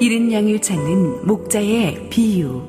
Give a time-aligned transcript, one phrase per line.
[0.00, 2.62] 이른 양을 찾는 목자의 비유.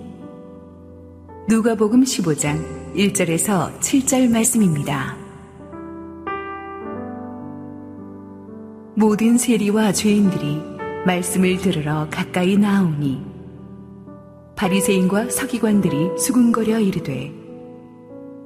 [1.48, 5.16] 누가복음 15장 1절에서 7절 말씀입니다.
[8.96, 10.60] 모든 세리와 죄인들이
[11.06, 13.24] 말씀을 들으러 가까이 나오니
[14.56, 17.32] 바리새인과 서기관들이 수군거려 이르되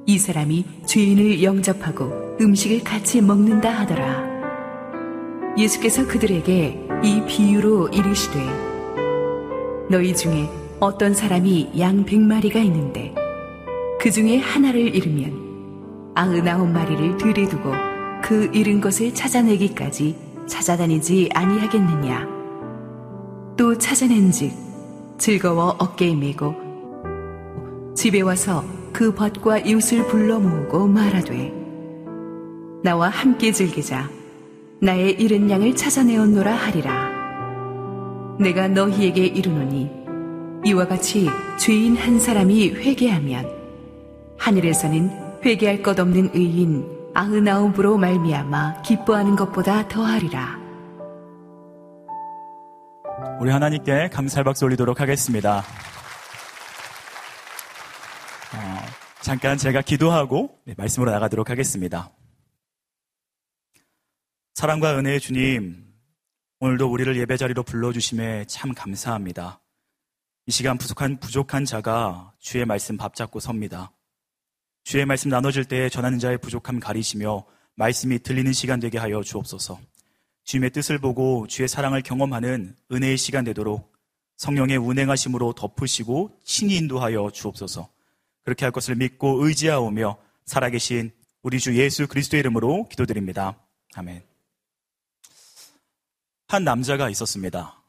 [0.04, 4.34] 이 사람이 죄인을 영접하고 음식을 같이 먹는다 하더라.
[5.56, 8.63] 예수께서 그들에게 이 비유로 이르시되
[9.94, 13.14] 너희 중에 어떤 사람이 양 백마리가 있는데
[14.00, 17.70] 그 중에 하나를 잃으면 아흔아홉 마리를 들이두고
[18.20, 20.16] 그 잃은 것을 찾아내기까지
[20.48, 22.26] 찾아다니지 아니하겠느냐?
[23.56, 24.50] 또 찾아낸즉
[25.16, 26.56] 즐거워 어깨에 메고
[27.94, 31.52] 집에 와서 그 벗과 이웃을 불러 모으고 말하되
[32.82, 34.10] 나와 함께 즐기자.
[34.80, 37.13] 나의 잃은 양을 찾아내었노라 하리라
[38.38, 39.90] 내가 너희에게 이르노니
[40.66, 43.48] 이와 같이 죄인 한 사람이 회개하면
[44.38, 50.58] 하늘에서는 회개할 것 없는 의인 아흔아홉으로 말미암아 기뻐하는 것보다 더하리라.
[53.40, 55.58] 우리 하나님께 감사의 박수 올리도록 하겠습니다.
[58.54, 58.86] 어,
[59.20, 62.10] 잠깐 제가 기도하고 네, 말씀으로 나가도록 하겠습니다.
[64.54, 65.93] 사랑과 은혜의 주님,
[66.64, 69.60] 오늘도 우리를 예배 자리로 불러주심에 참 감사합니다.
[70.46, 73.92] 이 시간 부족한, 부족한 자가 주의 말씀 밥잡고 섭니다.
[74.82, 77.44] 주의 말씀 나눠질 때 전하는 자의 부족함 가리시며
[77.74, 79.78] 말씀이 들리는 시간 되게 하여 주옵소서.
[80.44, 83.92] 주님의 뜻을 보고 주의 사랑을 경험하는 은혜의 시간 되도록
[84.38, 87.90] 성령의 운행하심으로 덮으시고 친히 인도하여 주옵소서.
[88.42, 90.16] 그렇게 할 것을 믿고 의지하오며
[90.46, 91.12] 살아계신
[91.42, 93.54] 우리 주 예수 그리스도의 이름으로 기도드립니다.
[93.96, 94.33] 아멘.
[96.46, 97.82] 한 남자가 있었습니다.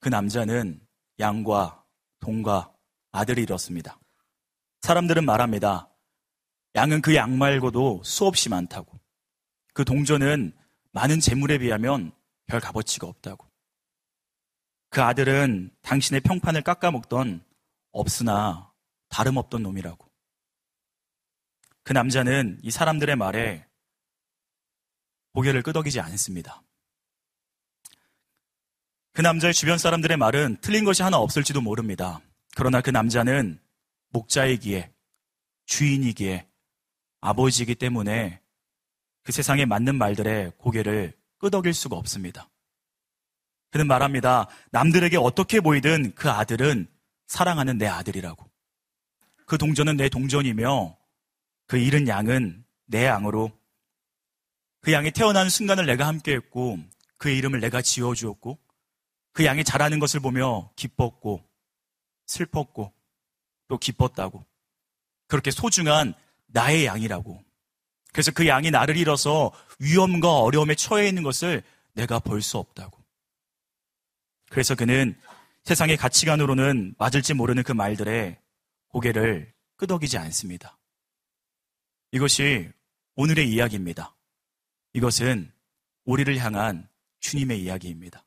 [0.00, 0.80] 그 남자는
[1.18, 1.84] 양과
[2.20, 2.72] 동과
[3.12, 3.98] 아들이 잃었습니다.
[4.82, 5.88] 사람들은 말합니다.
[6.74, 8.98] 양은 그 양 말고도 수없이 많다고.
[9.72, 10.54] 그 동전은
[10.92, 12.12] 많은 재물에 비하면
[12.46, 13.46] 별 값어치가 없다고.
[14.90, 17.44] 그 아들은 당신의 평판을 깎아먹던
[17.92, 18.72] 없으나
[19.08, 20.06] 다름없던 놈이라고.
[21.82, 23.66] 그 남자는 이 사람들의 말에
[25.32, 26.62] 고개를 끄덕이지 않습니다.
[29.16, 32.20] 그 남자의 주변 사람들의 말은 틀린 것이 하나 없을지도 모릅니다.
[32.54, 33.58] 그러나 그 남자는
[34.10, 34.92] 목자이기에,
[35.64, 36.46] 주인이기에,
[37.22, 38.42] 아버지이기 때문에
[39.22, 42.50] 그 세상에 맞는 말들에 고개를 끄덕일 수가 없습니다.
[43.70, 44.48] 그는 말합니다.
[44.70, 46.86] 남들에게 어떻게 보이든 그 아들은
[47.26, 48.44] 사랑하는 내 아들이라고.
[49.46, 50.94] 그 동전은 내 동전이며
[51.66, 53.50] 그 잃은 양은 내 양으로
[54.82, 56.80] 그 양이 태어나는 순간을 내가 함께했고
[57.16, 58.65] 그 이름을 내가 지어주었고
[59.36, 61.46] 그 양이 자라는 것을 보며 기뻤고
[62.26, 62.90] 슬펐고
[63.68, 64.42] 또 기뻤다고.
[65.26, 66.14] 그렇게 소중한
[66.46, 67.44] 나의 양이라고.
[68.14, 72.98] 그래서 그 양이 나를 잃어서 위험과 어려움에 처해 있는 것을 내가 볼 수 없다고.
[74.48, 75.14] 그래서 그는
[75.64, 78.40] 세상의 가치관으로는 맞을지 모르는 그 말들에
[78.88, 80.78] 고개를 끄덕이지 않습니다.
[82.10, 82.70] 이것이
[83.16, 84.16] 오늘의 이야기입니다.
[84.94, 85.52] 이것은
[86.06, 86.88] 우리를 향한
[87.20, 88.25] 주님의 이야기입니다.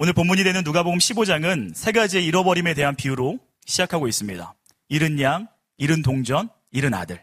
[0.00, 4.54] 오늘 본문이 되는 누가복음 15장은 세 가지의 잃어버림에 대한 비유로 시작하고 있습니다.
[4.90, 7.20] 잃은 양, 잃은 동전, 잃은 아들.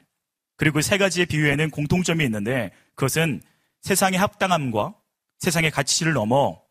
[0.57, 3.41] 그리고 세 가지의 비유에는 공통점이 있는데 그것은
[3.79, 4.93] 세상의 합당함과
[5.39, 6.61] 세상의 가치를 넘어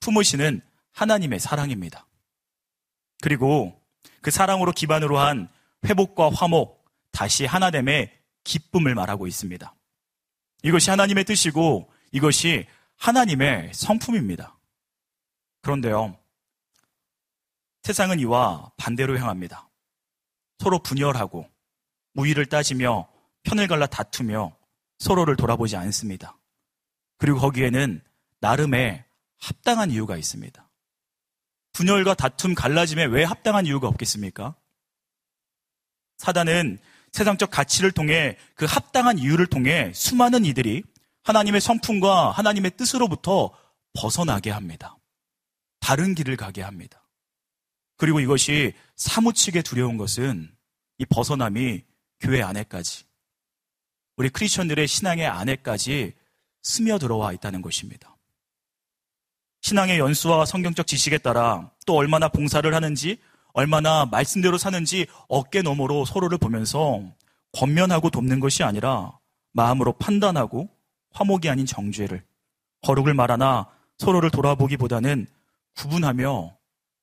[0.00, 2.06] 품으시는 하나님의 사랑입니다.
[3.20, 3.78] 그리고
[4.22, 5.50] 그 사랑으로 기반으로 한
[5.84, 6.82] 회복과 화목,
[7.12, 8.10] 다시 하나됨의
[8.44, 9.74] 기쁨을 말하고 있습니다.
[10.62, 12.64] 이것이 하나님의 뜻이고 이것이
[12.96, 14.56] 하나님의 성품입니다.
[15.64, 16.16] 그런데요,
[17.82, 19.68] 세상은 이와 반대로 향합니다.
[20.58, 21.48] 서로 분열하고
[22.14, 23.08] 우위를 따지며
[23.44, 24.54] 편을 갈라 다투며
[24.98, 26.38] 서로를 돌아보지 않습니다.
[27.16, 28.02] 그리고 거기에는
[28.40, 29.04] 나름의
[29.38, 30.70] 합당한 이유가 있습니다.
[31.72, 34.54] 분열과 다툼, 갈라짐에 왜 합당한 이유가 없겠습니까?
[36.18, 36.78] 사단은
[37.12, 40.84] 세상적 가치를 통해 그 합당한 이유를 통해 수많은 이들이
[41.22, 43.50] 하나님의 성품과 하나님의 뜻으로부터
[43.94, 44.96] 벗어나게 합니다.
[45.84, 47.06] 다른 길을 가게 합니다.
[47.98, 50.50] 그리고 이것이 사무치게 두려운 것은
[50.96, 51.82] 이 벗어남이
[52.20, 53.04] 교회 안에까지,
[54.16, 56.14] 우리 크리스천들의 신앙의 안에까지
[56.62, 58.16] 스며들어와 있다는 것입니다.
[59.60, 63.18] 신앙의 연수와 성경적 지식에 따라 또 얼마나 봉사를 하는지,
[63.52, 67.02] 얼마나 말씀대로 사는지 어깨 너머로 서로를 보면서
[67.52, 69.18] 권면하고 돕는 것이 아니라
[69.52, 70.70] 마음으로 판단하고
[71.10, 72.24] 화목이 아닌 정죄를,
[72.80, 75.26] 거룩을 말하나 서로를 돌아보기보다는
[75.76, 76.56] 구분하며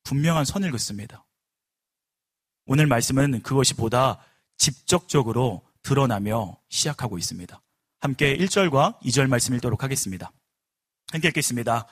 [0.03, 1.25] 분명한 선을 긋습니다.
[2.65, 4.19] 오늘 말씀은 그것이 보다
[4.57, 7.61] 직접적으로 드러나며 시작하고 있습니다.
[7.99, 10.31] 함께 1절과 2절 말씀 읽도록 하겠습니다.
[11.11, 11.87] 함께 읽겠습니다.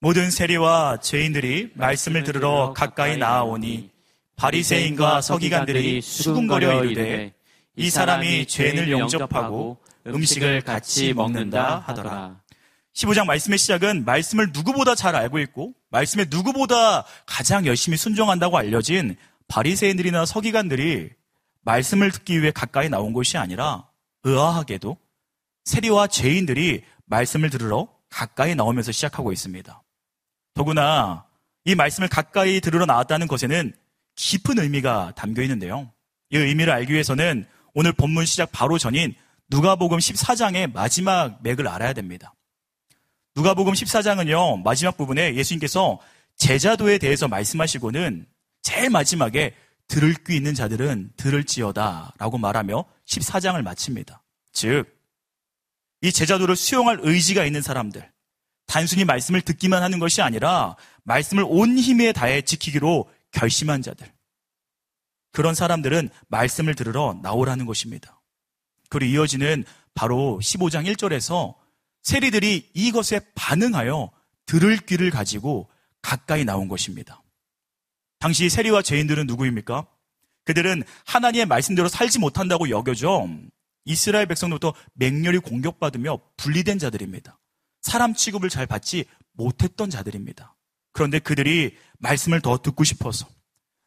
[0.00, 3.90] 모든 세리와 죄인들이 말씀을 들으러 가까이 나아오니
[4.36, 7.34] 바리새인과 서기관들이 수군거려 이르되
[7.76, 12.40] 이 사람이 죄인을 영접하고 음식을 같이 먹는다 하더라.
[12.94, 20.26] 15장 말씀의 시작은 말씀을 누구보다 잘 알고 있고 말씀에 누구보다 가장 열심히 순종한다고 알려진 바리새인들이나
[20.26, 21.10] 서기관들이
[21.62, 23.88] 말씀을 듣기 위해 가까이 나온 것이 아니라
[24.24, 24.96] 의아하게도
[25.64, 29.82] 세리와 죄인들이 말씀을 들으러 가까이 나오면서 시작하고 있습니다.
[30.54, 31.26] 더구나
[31.64, 33.72] 이 말씀을 가까이 들으러 나왔다는 것에는
[34.16, 35.92] 깊은 의미가 담겨 있는데요.
[36.30, 39.14] 이 의미를 알기 위해서는 오늘 본문 시작 바로 전인
[39.48, 42.34] 누가복음 14장의 마지막 맥을 알아야 됩니다.
[43.36, 45.98] 누가복음 14장은요, 마지막 부분에 예수님께서
[46.36, 48.26] 제자도에 대해서 말씀하시고는
[48.62, 49.54] 제일 마지막에
[49.88, 54.22] 들을 귀 있는 자들은 들을지어다 라고 말하며 14장을 마칩니다.
[54.52, 54.84] 즉,
[56.00, 58.08] 이 제자도를 수용할 의지가 있는 사람들,
[58.66, 64.06] 단순히 말씀을 듣기만 하는 것이 아니라 말씀을 온 힘에 다해 지키기로 결심한 자들.
[65.32, 68.22] 그런 사람들은 말씀을 들으러 나오라는 것입니다.
[68.88, 69.64] 그리고 이어지는
[69.94, 71.63] 바로 15장 1절에서
[72.04, 74.10] 세리들이 이것에 반응하여
[74.46, 75.68] 들을 귀를 가지고
[76.02, 77.22] 가까이 나온 것입니다.
[78.18, 79.86] 당시 세리와 죄인들은 누구입니까?
[80.44, 83.26] 그들은 하나님의 말씀대로 살지 못한다고 여겨져
[83.86, 87.38] 이스라엘 백성으로부터 맹렬히 공격받으며 분리된 자들입니다.
[87.80, 90.54] 사람 취급을 잘 받지 못했던 자들입니다.
[90.92, 93.26] 그런데 그들이 말씀을 더 듣고 싶어서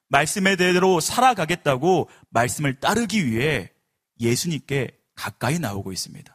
[0.10, 3.72] 말씀에 대로 살아가겠다고 말씀을 따르기 위해
[4.20, 6.34] 예수님께 가까이 나오고 있습니다.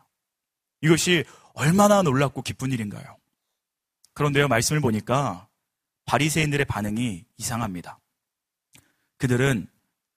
[0.82, 3.16] 이것이 얼마나 놀랍고 기쁜 일인가요?
[4.14, 5.48] 그런데요, 말씀을 보니까
[6.04, 7.98] 바리새인들의 반응이 이상합니다.
[9.18, 9.68] 그들은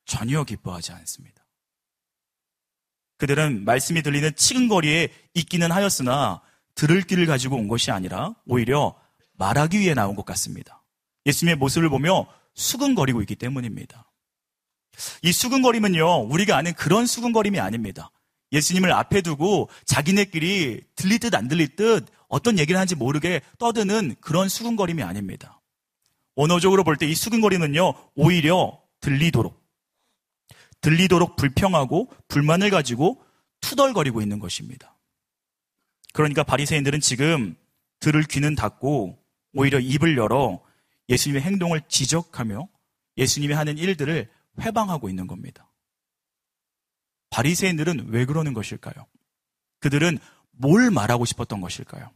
[0.05, 1.45] 전혀 기뻐하지 않습니다.
[3.17, 6.41] 그들은 말씀이 들리는 치근거리에 있기는 하였으나
[6.73, 8.99] 들을 길을 가지고 온 것이 아니라 오히려
[9.33, 10.83] 말하기 위해 나온 것 같습니다.
[11.25, 14.11] 예수님의 모습을 보며 수근거리고 있기 때문입니다.
[15.23, 18.11] 이 수근거림은요, 우리가 아는 그런 수근거림이 아닙니다.
[18.55, 25.61] 예수님을 앞에 두고 자기네끼리 들리듯 안 들리듯 어떤 얘기를 하는지 모르게 떠드는 그런 수근거림이 아닙니다.
[26.35, 29.63] 언어적으로 볼 때 이 수근거리는요, 오히려 들리도록,
[30.81, 33.23] 들리도록 불평하고 불만을 가지고
[33.61, 34.97] 투덜거리고 있는 것입니다.
[36.13, 37.55] 그러니까 바리새인들은 지금
[37.99, 39.17] 들을 귀는 닫고
[39.53, 40.61] 오히려 입을 열어
[41.09, 42.67] 예수님의 행동을 지적하며
[43.17, 44.29] 예수님이 하는 일들을
[44.61, 45.69] 회방하고 있는 겁니다.
[47.35, 49.05] 바리새인들은 왜 그러는 것일까요?
[49.81, 50.19] 그들은
[50.51, 52.09] 뭘 말하고 싶었던 것일까요?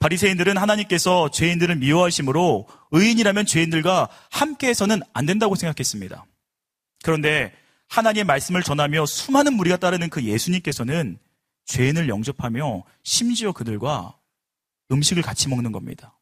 [0.00, 6.26] 바리새인들은 하나님께서 죄인들을 미워하심으로 의인이라면 죄인들과 함께해서는 안 된다고 생각했습니다.
[7.02, 7.54] 그런데
[7.88, 11.18] 하나님의 말씀을 전하며 수많은 무리가 따르는 그 예수님께서는
[11.64, 14.18] 죄인을 영접하며 심지어 그들과
[14.90, 16.18] 음식을 같이 먹는 겁니다.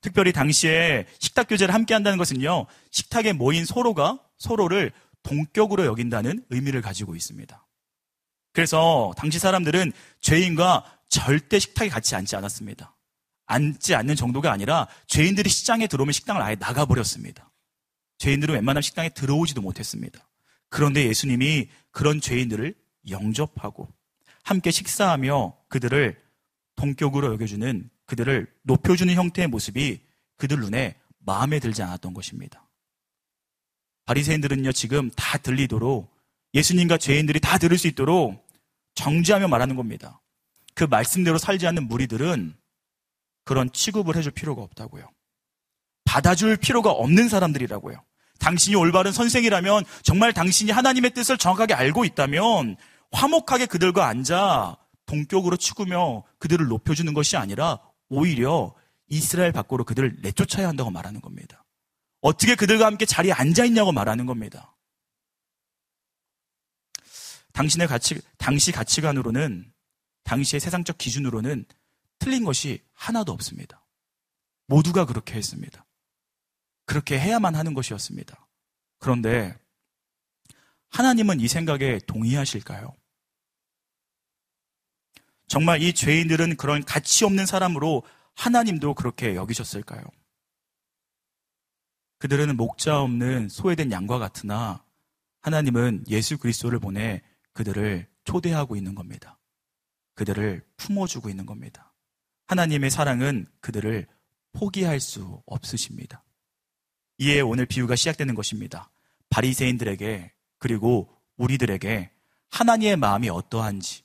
[0.00, 4.92] 특별히 당시에 식탁 교제를 함께 한다는 것은요, 식탁에 모인 서로가 서로를
[5.24, 7.66] 동격으로 여긴다는 의미를 가지고 있습니다.
[8.52, 12.96] 그래서 당시 사람들은 죄인과 절대 식탁에 같이 앉지 않았습니다.
[13.46, 17.50] 앉지 않는 정도가 아니라 죄인들이 시장에 들어오면 식당을 아예 나가버렸습니다.
[18.18, 20.28] 죄인들은 웬만하면 식당에 들어오지도 못했습니다.
[20.70, 22.74] 그런데 예수님이 그런 죄인들을
[23.10, 23.88] 영접하고
[24.44, 26.20] 함께 식사하며 그들을
[26.76, 30.00] 동격으로 여겨주는 그들을 높여주는 형태의 모습이
[30.36, 32.63] 그들 눈에 마음에 들지 않았던 것입니다.
[34.06, 36.12] 바리새인들은요 지금 다 들리도록
[36.54, 38.46] 예수님과 죄인들이 다 들을 수 있도록
[38.94, 40.20] 정지하며 말하는 겁니다.
[40.74, 42.54] 그 말씀대로 살지 않는 무리들은
[43.44, 45.10] 그런 취급을 해줄 필요가 없다고요.
[46.04, 47.96] 받아줄 필요가 없는 사람들이라고요.
[48.38, 52.76] 당신이 올바른 선생이라면 정말 당신이 하나님의 뜻을 정확하게 알고 있다면
[53.12, 58.74] 화목하게 그들과 앉아 동격으로 치구며 그들을 높여주는 것이 아니라 오히려
[59.08, 61.53] 이스라엘 밖으로 그들을 내쫓아야 한다고 말하는 겁니다.
[62.24, 64.74] 어떻게 그들과 함께 자리에 앉아 있냐고 말하는 겁니다.
[67.52, 69.70] 당신의 가치, 당시 가치관으로는,
[70.22, 71.66] 당시의 세상적 기준으로는
[72.18, 73.86] 틀린 것이 하나도 없습니다.
[74.68, 75.84] 모두가 그렇게 했습니다.
[76.86, 78.48] 그렇게 해야만 하는 것이었습니다.
[79.00, 79.54] 그런데
[80.88, 82.96] 하나님은 이 생각에 동의하실까요?
[85.46, 88.02] 정말 이 죄인들은 그런 가치 없는 사람으로
[88.34, 90.02] 하나님도 그렇게 여기셨을까요?
[92.24, 94.82] 그들은 목자 없는 소외된 양과 같으나
[95.42, 97.20] 하나님은 예수 그리스도를 보내
[97.52, 99.38] 그들을 초대하고 있는 겁니다.
[100.14, 101.92] 그들을 품어주고 있는 겁니다.
[102.46, 104.06] 하나님의 사랑은 그들을
[104.54, 106.24] 포기할 수 없으십니다.
[107.18, 108.90] 이에 오늘 비유가 시작되는 것입니다.
[109.28, 112.10] 바리새인들에게 그리고 우리들에게
[112.48, 114.02] 하나님의 마음이 어떠한지,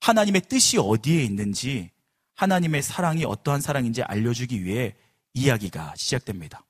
[0.00, 1.90] 하나님의 뜻이 어디에 있는지,
[2.36, 4.96] 하나님의 사랑이 어떠한 사랑인지 알려주기 위해
[5.34, 6.64] 이야기가 시작됩니다.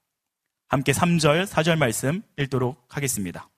[0.70, 3.48] 함께 3절, 4절 말씀 읽도록 하겠습니다.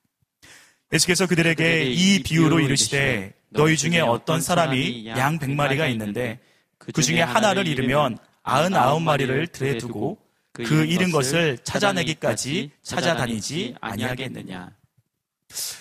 [0.91, 6.39] 예수께서 그들에게 이 비유로 이르시되 너희 중에 어떤 사람이 양 100마리가 있는데
[6.79, 10.17] 그 중에 하나를 잃으면 아흔 아홉 마리를 들에 두고
[10.53, 14.71] 그 잃은 것을 찾아내기까지 찾아다니지 아니하겠느냐.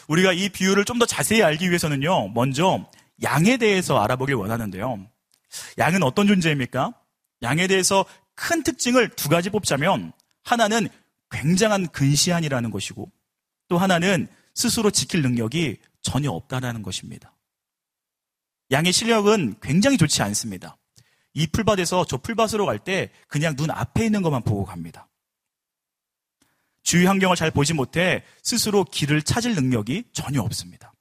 [0.08, 2.86] 우리가 이 비유를 좀 더 자세히 알기 위해서는요, 먼저
[3.22, 5.06] 양에 대해서 알아보길 원하는데요.
[5.78, 6.92] 양은 어떤 존재입니까?
[7.42, 10.12] 양에 대해서 큰 특징을 두 가지 뽑자면,
[10.44, 10.88] 하나는
[11.32, 13.10] 굉장한 근시안이라는 것이고,
[13.68, 17.34] 또 하나는 스스로 지킬 능력이 전혀 없다라는 것입니다.
[18.70, 20.76] 양의 실력은 굉장히 좋지 않습니다.
[21.34, 25.08] 이 풀밭에서 저 풀밭으로 갈 때 그냥 눈 앞에 있는 것만 보고 갑니다.
[26.82, 30.92] 주위 환경을 잘 보지 못해 스스로 길을 찾을 능력이 전혀 없습니다.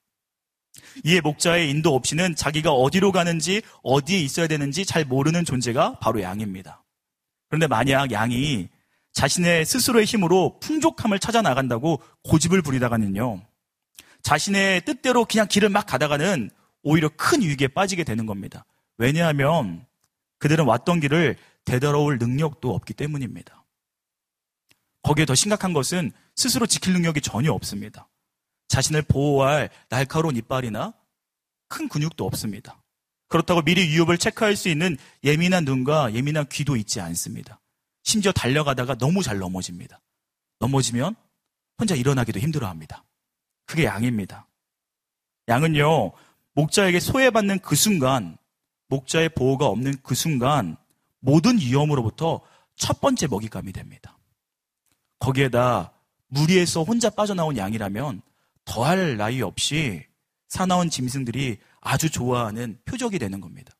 [1.06, 6.84] 이에 목자의 인도 없이는 자기가 어디로 가는지 어디에 있어야 되는지 잘 모르는 존재가 바로 양입니다.
[7.50, 8.70] 그런데 만약 양이
[9.14, 13.42] 자신의 스스로의 힘으로 풍족함을 찾아 나간다고 고집을 부리다가는요.
[14.24, 16.50] 자신의 뜻대로 그냥 길을 막 가다가는
[16.84, 18.66] 오히려 큰 위기에 빠지게 되는 겁니다.
[18.98, 19.86] 왜냐하면
[20.40, 23.64] 그들은 왔던 길을 되돌아올 능력도 없기 때문입니다.
[25.04, 28.08] 거기에 더 심각한 것은 스스로 지킬 능력이 전혀 없습니다.
[28.68, 30.94] 자신을 보호할 날카로운 이빨이나
[31.68, 32.82] 큰 근육도 없습니다.
[33.28, 37.61] 그렇다고 미리 위협을 체크할 수 있는 예민한 눈과 예민한 귀도 있지 않습니다.
[38.04, 40.00] 심지어 달려가다가 너무 잘 넘어집니다.
[40.60, 41.16] 넘어지면
[41.80, 43.04] 혼자 일어나기도 힘들어 합니다.
[43.66, 44.48] 그게 양입니다.
[45.48, 46.12] 양은요,
[46.54, 48.38] 목자에게 소외받는 그 순간,
[48.88, 50.78] 목자의 보호가 없는 그 순간,
[51.20, 52.42] 모든 위험으로부터
[52.76, 54.18] 첫 번째 먹잇감이 됩니다.
[55.20, 55.94] 거기에다
[56.28, 58.22] 무리에서 혼자 빠져나온 양이라면
[58.66, 60.06] 더할 나위 없이
[60.48, 63.74] 사나운 짐승들이 아주 좋아하는 표적이 되는 겁니다.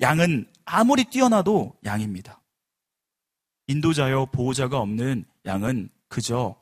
[0.00, 2.40] 양은 아무리 뛰어나도 양입니다.
[3.66, 6.56] 인도자여 보호자가 없는 양은 그저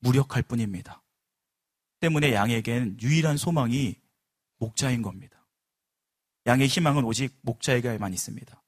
[0.00, 1.02] 무력할 뿐입니다.
[2.00, 3.96] 때문에 양에겐 유일한 소망이
[4.58, 5.46] 목자인 겁니다.
[6.46, 8.62] 양의 희망은 오직 목자에게만 있습니다.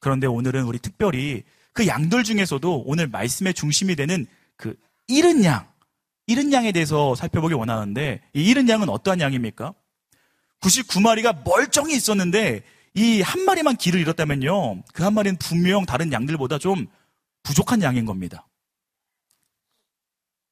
[0.00, 5.72] 그런데 오늘은 우리 특별히 그 양들 중에서도 오늘 말씀의 중심이 되는 그 잃은 양,
[6.26, 9.74] 잃은 양에 대해서 살펴보기 원하는데 이 잃은 양은 어떠한 양입니까?
[10.60, 12.62] 99마리가 멀쩡히 있었는데
[12.94, 14.82] 이 한 마리만 길을 잃었다면요.
[14.92, 16.86] 그 한 마리는 분명 다른 양들보다 좀
[17.42, 18.46] 부족한 양인 겁니다.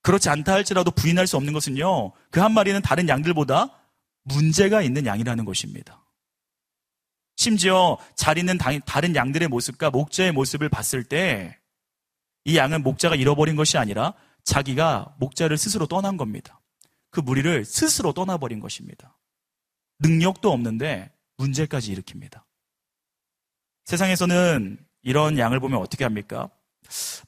[0.02, 2.12] 그렇지 않다 할지라도 부인할 수 없는 것은요.
[2.30, 3.78] 그 한 마리는 다른 양들보다
[4.22, 6.02] 문제가 있는 양이라는 것입니다.
[7.36, 11.56] 심지어 잘 있는 다른 양들의 모습과 목자의 모습을 봤을 때
[12.46, 16.58] 이 양은 목자가 잃어버린 것이 아니라 자기가 목자를 스스로 떠난 겁니다.
[17.10, 19.18] 그 무리를 스스로 떠나버린 것입니다.
[19.98, 22.42] 능력도 없는데 문제까지 일으킵니다.
[23.86, 26.50] 세상에서는 이런 양을 보면 어떻게 합니까?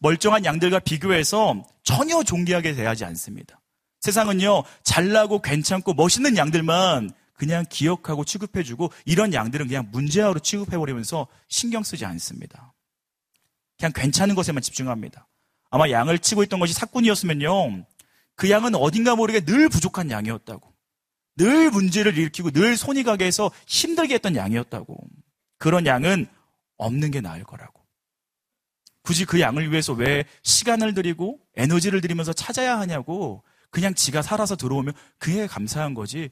[0.01, 3.61] 멀쩡한 양들과 비교해서 전혀 존귀하게 대하지 않습니다.
[4.01, 12.05] 세상은요, 잘나고 괜찮고 멋있는 양들만 그냥 기억하고 취급해주고 이런 양들은 그냥 문제아로 취급해버리면서 신경 쓰지
[12.05, 12.75] 않습니다.
[13.79, 15.29] 그냥 괜찮은 것에만 집중합니다.
[15.71, 17.85] 아마 양을 치고 있던 것이 사꾼이었으면요.
[18.35, 20.72] 그 양은 어딘가 모르게 늘 부족한 양이었다고.
[21.37, 24.97] 늘 문제를 일으키고 늘 손이 가게 해서 힘들게 했던 양이었다고.
[25.59, 26.27] 그런 양은
[26.77, 27.83] 없는 게 나을 거라고.
[29.03, 34.95] 굳이 그 양을 위해서 왜 시간을 들이고 에너지를 들이면서 찾아야 하냐고 그냥 지가 살아서 들어오면
[35.19, 36.31] 그에 감사한 거지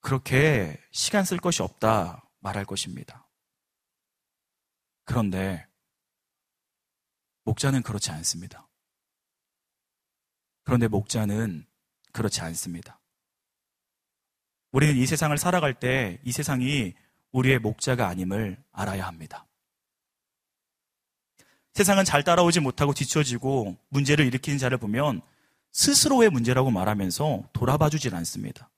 [0.00, 3.28] 그렇게 시간 쓸 것이 없다 말할 것입니다.
[5.04, 5.66] 그런데
[7.44, 8.68] 목자는 그렇지 않습니다.
[10.64, 11.66] 그런데 목자는
[12.12, 12.99] 그렇지 않습니다.
[14.72, 16.94] 우리는 이 세상을 살아갈 때 이 세상이
[17.32, 19.46] 우리의 목자가 아님을 알아야 합니다.
[21.74, 25.20] 세상은 잘 따라오지 못하고 뒤처지고 문제를 일으키는 자를 보면
[25.72, 28.70] 스스로의 문제라고 말하면서 돌아봐 주질 않습니다.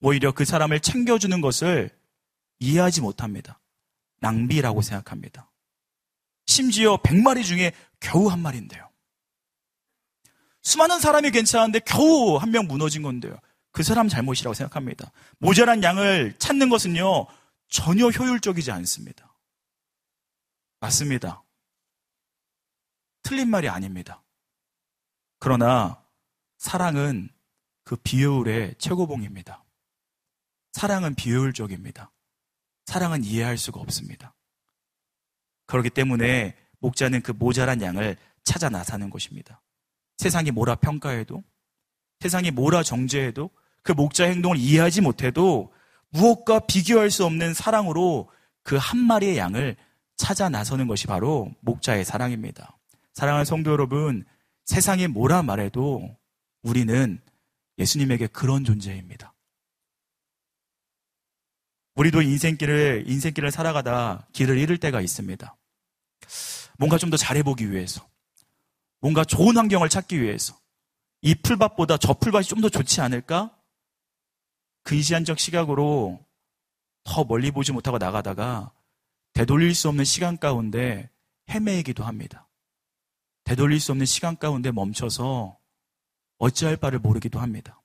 [0.00, 1.90] 오히려 그 사람을 챙겨주는 것을
[2.60, 3.60] 이해하지 못합니다.
[4.20, 5.50] 낭비라고 생각합니다.
[6.46, 8.88] 심지어 100마리 중에 겨우 한 마리인데요.
[10.62, 13.38] 수많은 사람이 괜찮은데 겨우 한 명 무너진 건데요.
[13.74, 15.10] 그 사람 잘못이라고 생각합니다.
[15.38, 17.26] 모자란 양을 찾는 것은요,
[17.68, 19.36] 전혀 효율적이지 않습니다.
[20.78, 21.42] 맞습니다.
[23.24, 24.22] 틀린 말이 아닙니다.
[25.40, 26.00] 그러나
[26.56, 27.28] 사랑은
[27.82, 29.64] 그 비효율의 최고봉입니다.
[30.72, 32.12] 사랑은 비효율적입니다.
[32.86, 34.36] 사랑은 이해할 수가 없습니다.
[35.66, 39.60] 그렇기 때문에 목자는 그 모자란 양을 찾아 나서는 것입니다.
[40.18, 41.42] 세상이 뭐라 평가해도,
[42.20, 43.50] 세상이 뭐라 정죄해도,
[43.84, 45.72] 그 목자 행동을 이해하지 못해도
[46.10, 48.28] 무엇과 비교할 수 없는 사랑으로
[48.64, 49.76] 그 한 마리의 양을
[50.16, 52.76] 찾아 나서는 것이 바로 목자의 사랑입니다.
[53.12, 54.24] 사랑하는 성도 여러분,
[54.64, 56.16] 세상이 뭐라 말해도
[56.62, 57.20] 우리는
[57.78, 59.34] 예수님에게 그런 존재입니다.
[61.96, 65.56] 우리도 인생길을, 인생길을 살아가다 길을 잃을 때가 있습니다.
[66.78, 68.04] 뭔가 좀 더 잘해보기 위해서,
[69.00, 70.58] 뭔가 좋은 환경을 찾기 위해서,
[71.22, 73.53] 이 풀밭보다 저 풀밭이 좀 더 좋지 않을까?
[74.84, 76.24] 근시안적 시각으로
[77.04, 78.72] 더 멀리 보지 못하고 나가다가
[79.32, 81.10] 되돌릴 수 없는 시간 가운데
[81.50, 82.48] 헤매이기도 합니다.
[83.44, 85.58] 되돌릴 수 없는 시간 가운데 멈춰서
[86.38, 87.82] 어찌할 바를 모르기도 합니다.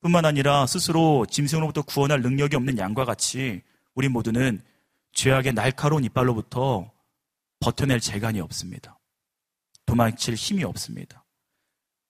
[0.00, 3.62] 뿐만 아니라 스스로 짐승으로부터 구원할 능력이 없는 양과 같이
[3.94, 4.62] 우리 모두는
[5.12, 6.92] 죄악의 날카로운 이빨로부터
[7.60, 8.98] 버텨낼 재간이 없습니다.
[9.86, 11.23] 도망칠 힘이 없습니다.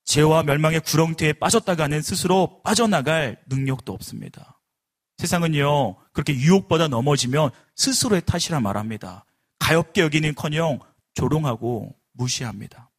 [0.05, 4.61] 죄와 멸망의 구렁텅이에 빠졌다가는 스스로 빠져나갈 능력도 없습니다.
[5.19, 9.25] 세상은요, 그렇게 유혹보다 넘어지면 스스로의 탓이라 말합니다.
[9.59, 10.81] 가엽게 여기는커녕
[11.15, 12.91] 조롱하고 무시합니다.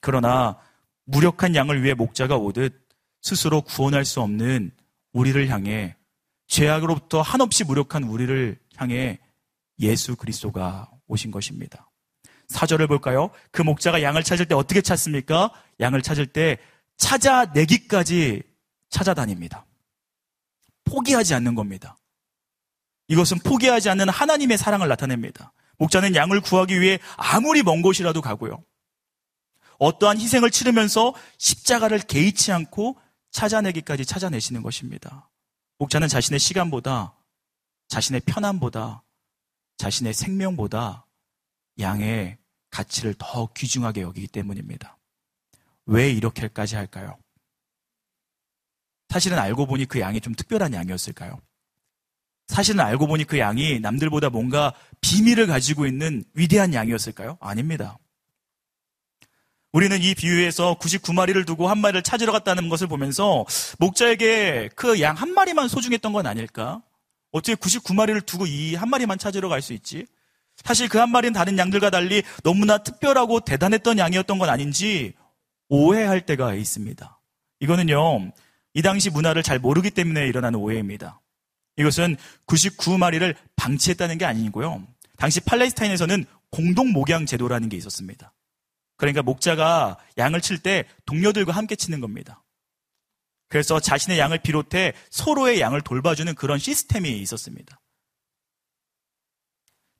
[0.00, 0.58] 그러나
[1.04, 2.86] 무력한 양을 위해 목자가 오듯
[3.22, 4.72] 스스로 구원할 수 없는
[5.12, 5.96] 우리를 향해
[6.46, 9.18] 죄악으로부터 한없이 무력한 우리를 향해
[9.80, 11.87] 예수 그리스도가 오신 것입니다.
[12.48, 13.30] 사절을 볼까요?
[13.50, 15.52] 그 목자가 양을 찾을 때 어떻게 찾습니까?
[15.80, 16.58] 양을 찾을 때
[16.96, 18.42] 찾아내기까지
[18.90, 19.66] 찾아다닙니다.
[20.84, 21.96] 포기하지 않는 겁니다.
[23.08, 25.52] 이것은 포기하지 않는 하나님의 사랑을 나타냅니다.
[25.78, 28.62] 목자는 양을 구하기 위해 아무리 먼 곳이라도 가고요.
[29.78, 32.98] 어떠한 희생을 치르면서 십자가를 개의치 않고
[33.30, 35.30] 찾아내기까지 찾아내시는 것입니다.
[35.78, 37.14] 목자는 자신의 시간보다,
[37.88, 39.04] 자신의 편안보다,
[39.76, 41.06] 자신의 생명보다
[41.78, 42.37] 양의
[42.78, 44.96] 가치를 더 귀중하게 여기기 때문입니다.
[45.86, 47.18] 왜 이렇게까지 할까요?
[49.08, 51.40] 사실은 알고 보니 그 양이 좀 특별한 양이었을까요?
[52.46, 57.36] 사실은 알고 보니 그 양이 남들보다 뭔가 비밀을 가지고 있는 위대한 양이었을까요?
[57.40, 57.98] 아닙니다.
[59.72, 63.44] 우리는 이 비유에서 99마리를 두고 한 마리를 찾으러 갔다는 것을 보면서
[63.78, 66.82] 목자에게 그 양 한 마리만 소중했던 건 아닐까?
[67.32, 70.06] 어떻게 99마리를 두고 이 한 마리만 찾으러 갈 수 있지?
[70.64, 75.14] 사실 그 한 마리는 다른 양들과 달리 너무나 특별하고 대단했던 양이었던 건 아닌지
[75.68, 77.20] 오해할 때가 있습니다.
[77.60, 78.32] 이거는요,
[78.74, 81.20] 이 당시 문화를 잘 모르기 때문에 일어나는 오해입니다.
[81.76, 82.16] 이것은
[82.46, 84.86] 99마리를 방치했다는 게 아니고요.
[85.16, 88.32] 당시 팔레스타인에서는 공동 목양 제도라는 게 있었습니다.
[88.96, 92.42] 그러니까 목자가 양을 칠 때 동료들과 함께 치는 겁니다.
[93.48, 97.80] 그래서 자신의 양을 비롯해 서로의 양을 돌봐주는 그런 시스템이 있었습니다.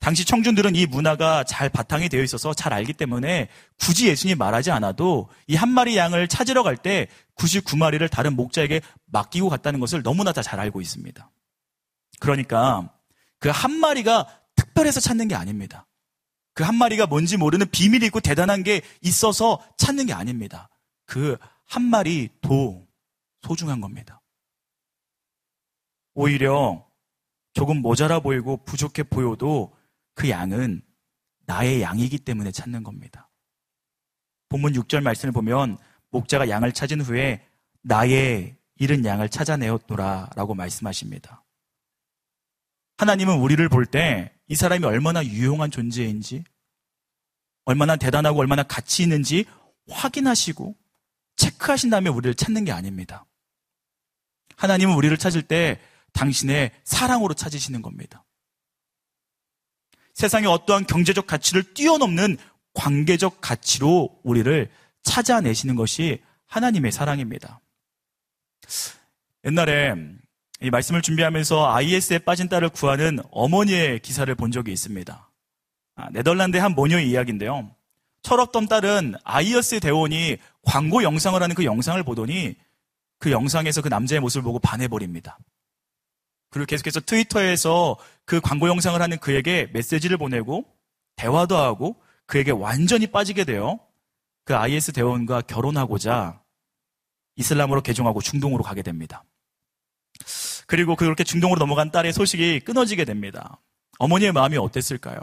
[0.00, 5.28] 당시 청중들은 이 문화가 잘 바탕이 되어 있어서 잘 알기 때문에 굳이 예수님이 말하지 않아도
[5.48, 10.40] 이 한 마리 양을 찾으러 갈 때 99마리를 다른 목자에게 맡기고 갔다는 것을 너무나 다
[10.42, 11.30] 잘 알고 있습니다.
[12.20, 12.92] 그러니까
[13.40, 15.86] 그 한 마리가 특별해서 찾는 게 아닙니다.
[16.54, 20.68] 그 한 마리가 뭔지 모르는 비밀이 있고 대단한 게 있어서 찾는 게 아닙니다.
[21.06, 22.86] 그 한 마리 도
[23.42, 24.22] 소중한 겁니다.
[26.14, 26.84] 오히려
[27.52, 29.72] 조금 모자라 보이고 부족해 보여도
[30.18, 30.82] 그 양은
[31.46, 33.30] 나의 양이기 때문에 찾는 겁니다.
[34.48, 35.78] 본문 6절 말씀을 보면
[36.10, 37.46] 목자가 양을 찾은 후에
[37.82, 41.44] 나의 잃은 양을 찾아내었노라 라고 말씀하십니다.
[42.96, 46.42] 하나님은 우리를 볼 때 이 사람이 얼마나 유용한 존재인지,
[47.66, 49.44] 얼마나 대단하고 얼마나 가치 있는지
[49.90, 50.74] 확인하시고
[51.36, 53.26] 체크하신 다음에 우리를 찾는 게 아닙니다.
[54.56, 55.80] 하나님은 우리를 찾을 때
[56.14, 58.24] 당신의 사랑으로 찾으시는 겁니다.
[60.18, 62.38] 세상의 어떠한 경제적 가치를 뛰어넘는
[62.74, 64.68] 관계적 가치로 우리를
[65.04, 67.60] 찾아내시는 것이 하나님의 사랑입니다.
[69.44, 69.94] 옛날에
[70.60, 75.30] 이 말씀을 준비하면서 IS에 빠진 딸을 구하는 어머니의 기사를 본 적이 있습니다.
[75.94, 77.70] 아, 네덜란드의 한 모녀의 이야기인데요.
[78.22, 82.56] 철없던 딸은 아이어스 대원이 광고 영상을 하는 그 영상을 보더니
[83.20, 85.38] 그 영상에서 그 남자의 모습을 보고 반해버립니다.
[86.50, 90.64] 그리고 계속해서 트위터에서 그 광고 영상을 하는 그에게 메시지를 보내고
[91.16, 93.78] 대화도 하고 그에게 완전히 빠지게 되어
[94.44, 96.42] 그 IS 대원과 결혼하고자
[97.36, 99.24] 이슬람으로 개종하고 중동으로 가게 됩니다.
[100.66, 103.60] 그리고 그렇게 중동으로 넘어간 딸의 소식이 끊어지게 됩니다.
[103.98, 105.20] 어머니의 마음이 어땠을까요?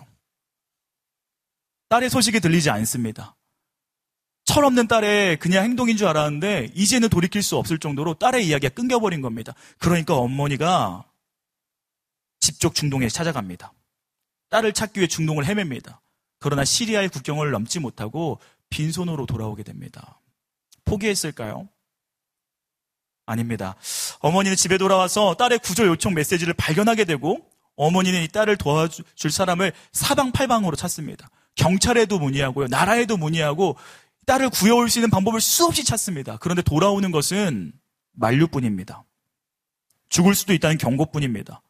[1.90, 3.36] 딸의 소식이 들리지 않습니다.
[4.46, 9.54] 철없는 딸의 그냥 행동인 줄 알았는데 이제는 돌이킬 수 없을 정도로 딸의 이야기가 끊겨버린 겁니다.
[9.80, 11.06] 그러니까 어머니가
[12.40, 13.74] 집쪽 중동에 찾아갑니다.
[14.50, 16.02] 딸을 찾기 위해 중동을 헤맵니다.
[16.40, 20.20] 그러나 시리아의 국경을 넘지 못하고 빈손으로 돌아오게 됩니다.
[20.86, 21.68] 포기했을까요?
[23.26, 23.76] 아닙니다.
[24.20, 27.40] 어머니는 집에 돌아와서 딸의 구조 요청 메시지를 발견하게 되고
[27.76, 31.30] 어머니는 이 딸을 도와줄 사람을 사방팔방으로 찾습니다.
[31.56, 32.68] 경찰에도 문의하고요.
[32.68, 33.78] 나라에도 문의하고
[34.26, 36.38] 딸을 구해올 수 있는 방법을 수없이 찾습니다.
[36.38, 37.74] 그런데 돌아오는 것은
[38.14, 39.04] 만류뿐입니다.
[40.10, 41.62] 죽을 수도 있다는 경고뿐입니다.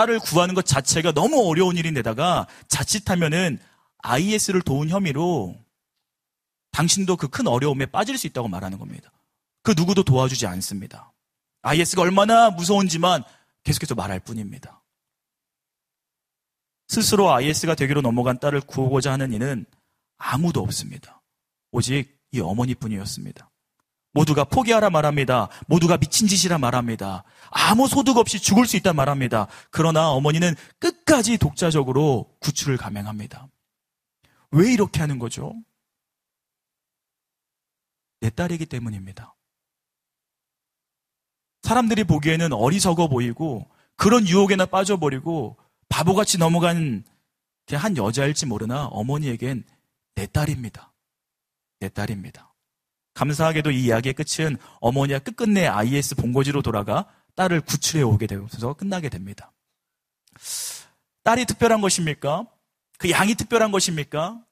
[0.00, 3.58] 딸을 구하는 것 자체가 너무 어려운 일인데다가 자칫하면은
[3.98, 5.54] IS를 도운 혐의로
[6.72, 9.12] 당신도 그 큰 어려움에 빠질 수 있다고 말하는 겁니다.
[9.62, 11.12] 그 누구도 도와주지 않습니다.
[11.62, 13.24] IS가 얼마나 무서운지만
[13.64, 14.82] 계속해서 말할 뿐입니다.
[16.88, 19.66] 스스로 IS가 되기로 넘어간 딸을 구하고자 하는 이는
[20.16, 21.20] 아무도 없습니다.
[21.72, 23.49] 오직 이 어머니뿐이었습니다.
[24.12, 25.48] 모두가 포기하라 말합니다.
[25.66, 27.24] 모두가 미친 짓이라 말합니다.
[27.50, 29.46] 아무 소득 없이 죽을 수 있다 말합니다.
[29.70, 33.48] 그러나 어머니는 끝까지 독자적으로 구출을 감행합니다.
[34.52, 35.54] 왜 이렇게 하는 거죠?
[38.20, 39.34] 내 딸이기 때문입니다.
[41.62, 45.56] 사람들이 보기에는 어리석어 보이고 그런 유혹에나 빠져버리고
[45.88, 47.04] 바보같이 넘어간
[47.72, 49.64] 한 여자일지 모르나 어머니에겐
[50.16, 50.92] 내 딸입니다.
[51.78, 52.49] 내 딸입니다.
[53.14, 59.52] 감사하게도 이 이야기의 끝은 어머니가 끝끝내 IS 본거지로 돌아가 딸을 구출해 오게 되면서 끝나게 됩니다.
[61.24, 62.46] 딸이 특별한 것입니까?
[62.98, 64.42] 그 양이 특별한 것입니까?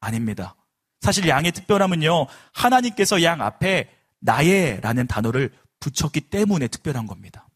[0.00, 0.56] 아닙니다.
[1.00, 5.50] 사실 양의 특별함은요, 하나님께서 양 앞에 나의 라는 단어를
[5.80, 7.48] 붙였기 때문에 특별한 겁니다.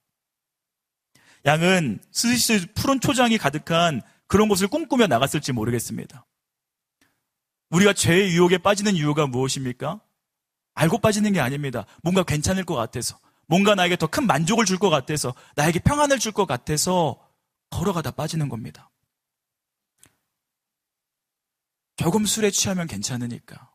[1.44, 6.24] 양은 스시 푸른 초장이 가득한 그런 곳을 꿈꾸며 나갔을지 모르겠습니다.
[7.70, 10.00] 우리가 죄의 유혹에 빠지는 이유가 무엇입니까?
[10.74, 11.86] 알고 빠지는 게 아닙니다.
[12.02, 16.32] 뭔가 괜찮을 것 같아서, 뭔가 나에게 더 큰 만족을 줄 것 같아서, 나에게 평안을 줄
[16.32, 17.18] 것 같아서
[17.70, 18.90] 걸어가다 빠지는 겁니다.
[21.96, 23.70] 조금 술에 취하면 괜찮으니까,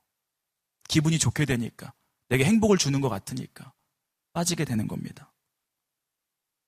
[0.88, 1.94] 기분이 좋게 되니까,
[2.28, 3.74] 내게 행복을 주는 것 같으니까
[4.34, 5.32] 빠지게 되는 겁니다.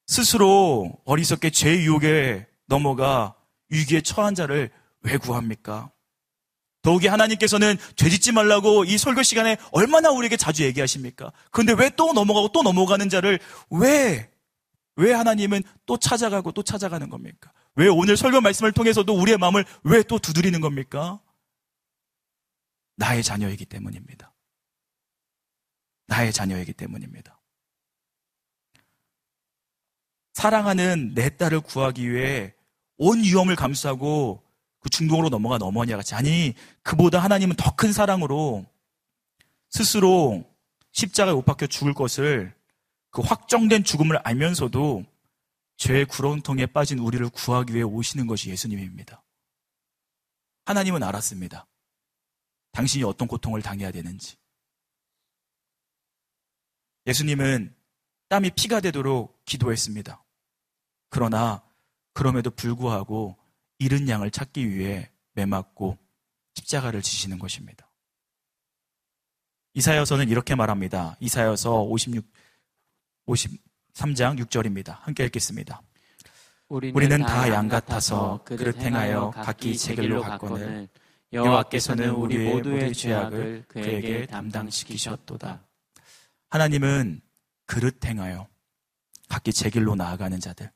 [0.08, 3.36] 스스로 어리석게 죄 유혹에 넘어가
[3.70, 5.92] 위기에 처한 자를 왜 구합니까?
[6.82, 11.32] 더욱이 하나님께서는 죄짓지 말라고 이 설교 시간에 얼마나 우리에게 자주 얘기하십니까?
[11.52, 13.40] 그런데 왜 또 넘어가고 또 넘어가는 자를
[13.70, 14.32] 왜,
[14.96, 17.52] 왜 하나님은 또 찾아가고 또 찾아가는 겁니까?
[17.76, 21.20] 왜 오늘 설교 말씀을 통해서도 우리의 마음을 왜 또 두드리는 겁니까?
[22.96, 24.34] 나의 자녀이기 때문입니다.
[26.08, 27.40] 나의 자녀이기 때문입니다.
[30.34, 32.54] 사랑하는 내 딸을 구하기 위해
[32.98, 34.44] 온 위험을 감수하고
[34.82, 38.66] 그 중동으로 넘어간 어머니와 같이 아니 그보다 하나님은 더 큰 사랑으로
[39.70, 40.44] 스스로
[40.92, 42.54] 십자가에 못 박혀 죽을 것을
[43.12, 45.06] 그 확정된 죽음을 알면서도
[45.78, 49.24] 죄의 구렁텅이에 빠진 우리를 구하기 위해 오시는 것이 예수님입니다.
[50.66, 51.68] 하나님은 알았습니다.
[52.72, 54.38] 당신이 어떤 고통을 당해야 되는지.
[57.08, 57.76] 예수님은
[58.30, 60.24] 땀이 피가 되도록 기도했습니다.
[61.10, 61.64] 그러나
[62.14, 63.38] 그럼에도 불구하고
[63.82, 65.98] 잃은 양을 찾기 위해 매맞고
[66.54, 67.90] 십자가를 지시는 것입니다.
[69.74, 71.18] 이사여서는 이렇게 말합니다.
[71.20, 72.24] 이사여서 56,
[73.26, 75.00] 53장 6절입니다.
[75.00, 75.82] 함께 읽겠습니다.
[76.70, 80.88] 우리는 다 양 같아서 그를 행하여 각기 제 길로 갔거늘
[81.34, 85.66] 여호와께서는 우리 모두의 죄악을 그에게 담당시키셨도다.
[86.52, 87.22] 하나님은
[87.66, 88.48] 그릇 행하여
[89.28, 90.72] 각기 제 길로 나아가는 자들,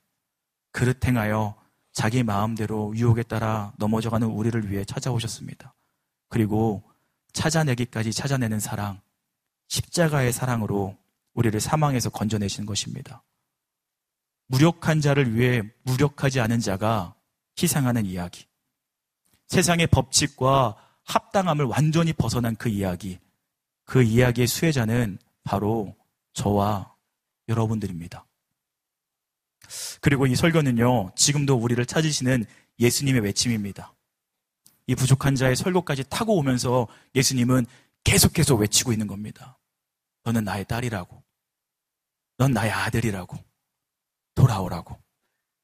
[0.71, 1.55] 그릇 행하여
[1.95, 5.73] 자기 마음대로 유혹에 따라 넘어져가는 우리를 위해 찾아오셨습니다.
[6.27, 6.83] 그리고
[7.31, 8.99] 찾아내기까지 찾아내는 사랑,
[9.69, 10.97] 십자가의 사랑으로
[11.35, 13.23] 우리를 사망에서 건져내신 것입니다.
[14.47, 17.15] 무력한 자를 위해 무력하지 않은 자가
[17.61, 18.45] 희생하는 이야기.
[19.47, 23.19] 세상의 법칙과 합당함을 완전히 벗어난 그 이야기.
[23.85, 25.95] 그 이야기의 수혜자는 바로
[26.33, 26.93] 저와
[27.47, 28.25] 여러분들입니다.
[30.01, 32.45] 그리고 이 설교는요, 지금도 우리를 찾으시는
[32.79, 33.93] 예수님의 외침입니다.
[34.87, 37.65] 이 부족한 자의 설교까지 타고 오면서 예수님은
[38.03, 39.57] 계속해서 외치고 있는 겁니다.
[40.23, 41.23] 너는 나의 딸이라고.
[42.37, 43.37] 넌 나의 아들이라고.
[44.35, 44.99] 돌아오라고.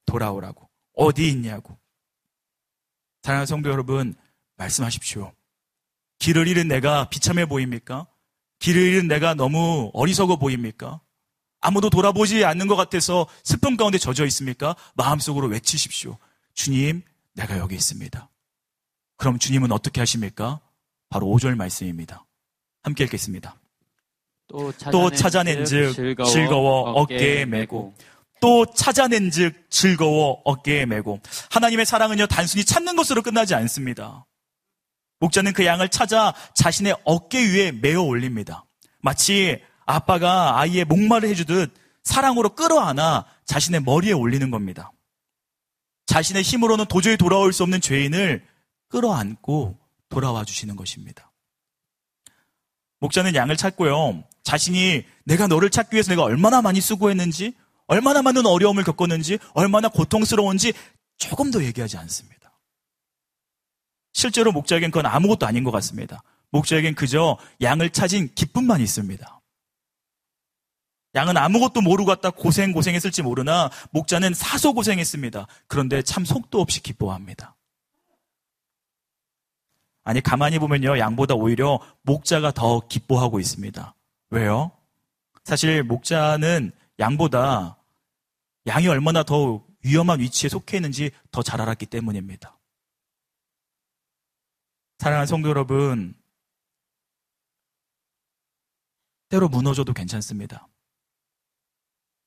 [0.05, 0.69] 돌아오라고.
[0.93, 1.77] 어디 있냐고.
[3.23, 4.15] 사랑하는 성도 여러분,
[4.57, 5.33] 말씀하십시오.
[6.19, 8.07] 길을 잃은 내가 비참해 보입니까?
[8.59, 11.01] 길을 잃은 내가 너무 어리석어 보입니까?
[11.61, 14.75] 아무도 돌아보지 않는 것 같아서 슬픔 가운데 젖어 있습니까?
[14.95, 16.17] 마음속으로 외치십시오.
[16.53, 18.29] 주님, 내가 여기 있습니다.
[19.17, 20.59] 그럼 주님은 어떻게 하십니까?
[21.09, 22.25] 바로 5절 말씀입니다.
[22.83, 23.55] 함께 읽겠습니다.
[24.91, 27.93] 또 찾아낸 즉 즐거워, 즐거워 어깨에 메고
[28.41, 31.21] 또 찾아낸 즉 즐거워 어깨에 메고
[31.51, 34.25] 하나님의 사랑은요 단순히 찾는 것으로 끝나지 않습니다.
[35.19, 38.65] 목자는 그 양을 찾아 자신의 어깨 위에 메어 올립니다.
[38.99, 39.61] 마치
[39.95, 41.73] 아빠가 아이의 목마를 해주듯
[42.03, 44.91] 사랑으로 끌어안아 자신의 머리에 올리는 겁니다.
[46.05, 48.45] 자신의 힘으로는 도저히 돌아올 수 없는 죄인을
[48.89, 49.77] 끌어안고
[50.09, 51.31] 돌아와 주시는 것입니다.
[52.99, 54.23] 목자는 양을 찾고요.
[54.43, 57.53] 자신이 내가 너를 찾기 위해서 내가 얼마나 많이 수고했는지,
[57.87, 60.73] 얼마나 많은 어려움을 겪었는지, 얼마나 고통스러운지
[61.17, 62.59] 조금 더 얘기하지 않습니다.
[64.13, 66.23] 실제로 목자에겐 그건 아무것도 아닌 것 같습니다.
[66.51, 69.40] 목자에겐 그저 양을 찾은 기쁨만 있습니다.
[71.13, 75.45] 양은 아무것도 모르고 갔다 고생 고생했을지 모르나 목자는 사소 고생했습니다.
[75.67, 77.57] 그런데 참 속도 없이 기뻐합니다.
[80.03, 83.93] 아니 가만히 보면요 양보다 오히려 목자가 더 기뻐하고 있습니다.
[84.29, 84.71] 왜요?
[85.43, 87.77] 사실 목자는 양보다
[88.67, 92.57] 양이 얼마나 더 위험한 위치에 속해 있는지 더 잘 알았기 때문입니다.
[94.99, 96.13] 사랑하는 성도 여러분,
[99.29, 100.67] 때로 무너져도 괜찮습니다.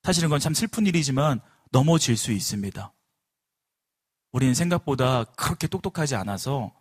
[0.05, 1.41] 사실은 그건 참 슬픈 일이지만
[1.73, 2.93] 넘어질 수 있습니다.
[4.33, 6.73] 우리는 생각보다 그렇게 똑똑하지 않아서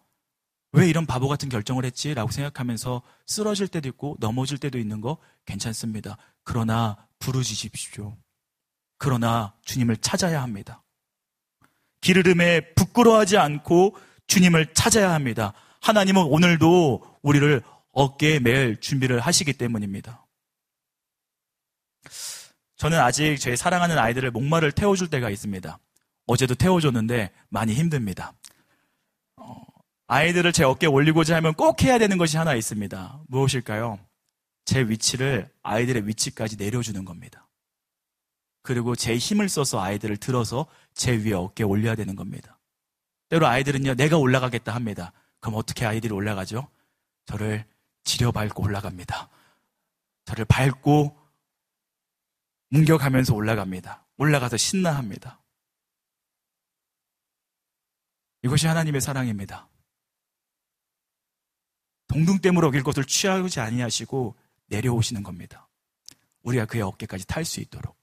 [0.73, 2.13] 왜 이런 바보 같은 결정을 했지?
[2.13, 6.17] 라고 생각하면서 쓰러질 때도 있고 넘어질 때도 있는 거 괜찮습니다.
[6.43, 8.17] 그러나 부르짖십시오.
[8.97, 10.83] 그러나 주님을 찾아야 합니다.
[12.01, 13.95] 기르름에 부끄러워하지 않고
[14.27, 15.53] 주님을 찾아야 합니다.
[15.79, 17.61] 하나님은 오늘도 우리를
[17.93, 20.22] 어깨에 맬 준비를 하시기 때문입니다.
[22.83, 25.79] 저는 아직 제 사랑하는 아이들을 목마를 태워줄 때가 있습니다.
[26.27, 28.33] 어제도 태워줬는데 많이 힘듭니다.
[29.37, 29.55] 어,
[30.07, 33.21] 아이들을 제 어깨에 올리고자 하면 꼭 해야 되는 것이 하나 있습니다.
[33.29, 33.99] 무엇일까요?
[34.65, 37.47] 제 위치를 아이들의 위치까지 내려주는 겁니다.
[38.63, 42.59] 그리고 제 힘을 써서 아이들을 들어서 제 위에 어깨에 올려야 되는 겁니다.
[43.29, 45.13] 때로 아이들은요, 내가 올라가겠다 합니다.
[45.39, 46.67] 그럼 어떻게 아이들이 올라가죠?
[47.27, 47.63] 저를
[48.03, 49.29] 지려 밟고 올라갑니다.
[50.25, 51.22] 저를 밟고
[52.73, 54.03] 뭉겨가면서 올라갑니다.
[54.17, 55.39] 올라가서 신나합니다.
[58.41, 59.69] 이것이 하나님의 사랑입니다.
[62.07, 64.35] 동등댐으로 어길 것을 취하지 아니하시고
[64.67, 65.69] 내려오시는 겁니다.
[66.41, 67.95] 우리가 그의 어깨까지 탈 수 있도록.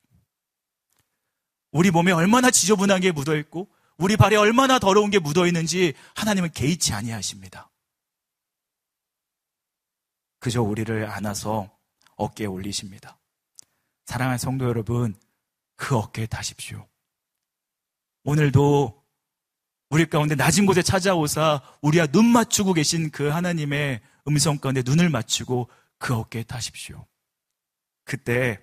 [1.73, 6.53] 우리 몸에 얼마나 지저분한 게 묻어 있고 우리 발에 얼마나 더러운 게 묻어 있는지 하나님은
[6.53, 7.71] 개의치 아니하십니다.
[10.39, 11.77] 그저 우리를 안아서
[12.17, 13.20] 어깨에 올리십니다.
[14.11, 15.15] 사랑하는 성도 여러분,
[15.77, 16.89] 그 어깨에 타십시오.
[18.25, 19.01] 오늘도
[19.89, 25.71] 우리 가운데 낮은 곳에 찾아오사 우리와 눈 맞추고 계신 그 하나님의 음성 가운데 눈을 맞추고
[25.99, 27.07] 그 어깨에 타십시오.
[28.05, 28.61] 그때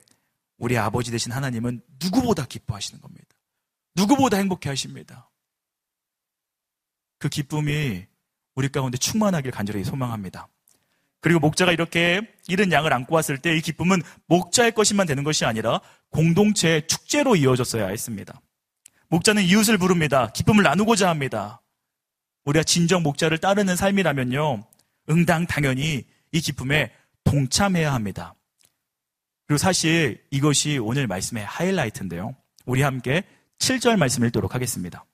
[0.58, 3.26] 우리 아버지 되신 하나님은 누구보다 기뻐하시는 겁니다.
[3.96, 5.30] 누구보다 행복해 하십니다.
[7.20, 8.06] 그 기쁨이
[8.54, 10.50] 우리 가운데 충만하길 간절히 소망합니다.
[11.22, 15.82] 그리고 목자가 이렇게 잃은 양을 안고 왔을 때 이 기쁨은 목자의 것이만 되는 것이 아니라
[16.12, 18.42] 공동체의 축제로 이어졌어야 했습니다.
[19.10, 20.32] 목자는 이웃을 부릅니다.
[20.34, 21.62] 기쁨을 나누고자 합니다.
[22.46, 24.66] 우리가 진정 목자를 따르는 삶이라면요.
[25.10, 26.92] 응당 당연히 이 기쁨에
[27.24, 28.36] 동참해야 합니다.
[29.48, 32.36] 그리고 사실 이것이 오늘 말씀의 하이라이트인데요.
[32.66, 33.24] 우리 함께
[33.60, 35.06] 7절 말씀 읽도록 하겠습니다.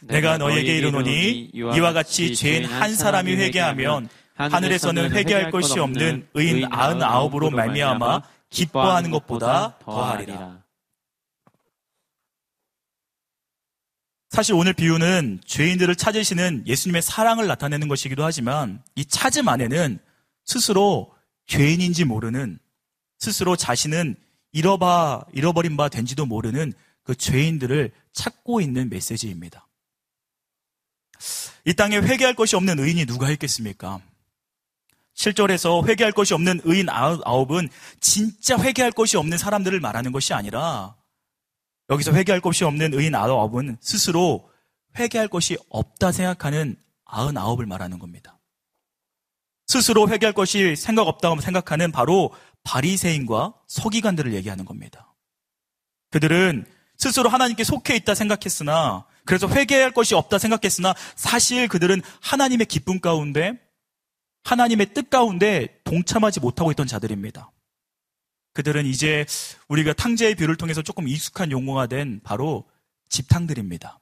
[0.00, 7.02] 내가 너에게 이르노니 이와 같이 죄인 한 사람이 회개하면 하늘에서는 회개할 것이 없는 의인 아흔
[7.02, 10.62] 아홉으로 말미암아 기뻐하는 것보다 더하리라.
[14.30, 19.98] 사실 오늘 비유는 죄인들을 찾으시는 예수님의 사랑을 나타내는 것이기도 하지만 이 찾음 안에는
[20.44, 21.12] 스스로
[21.46, 22.58] 죄인인지 모르는
[23.18, 24.14] 스스로 자신은
[24.52, 26.72] 잃어봐 잃어버린 바 된지도 모르는
[27.02, 29.66] 그 죄인들을 찾고 있는 메시지입니다.
[31.64, 34.00] 이 땅에 회개할 것이 없는 의인이 누가 있겠습니까?
[35.18, 37.68] 7절에서 회개할 것이 없는 의인 아홉은
[38.00, 40.96] 진짜 회개할 것이 없는 사람들을 말하는 것이 아니라
[41.90, 44.48] 여기서 회개할 것이 없는 의인 아홉은 스스로
[44.96, 48.38] 회개할 것이 없다 생각하는 아흔 아홉을 말하는 겁니다.
[49.66, 55.14] 스스로 회개할 것이 생각 없다고 생각하는 바로 바리새인과 서기관들을 얘기하는 겁니다.
[56.10, 56.64] 그들은
[56.96, 63.58] 스스로 하나님께 속해 있다 생각했으나 그래서 회개할 것이 없다 생각했으나 사실 그들은 하나님의 기쁨 가운데
[64.44, 67.50] 하나님의 뜻 가운데 동참하지 못하고 있던 자들입니다.
[68.54, 69.24] 그들은 이제
[69.68, 72.68] 우리가 탕자의 비유를 통해서 조금 익숙한 용어가 된 바로
[73.08, 74.00] 집탕들입니다.